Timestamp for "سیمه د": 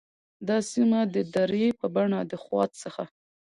0.71-1.15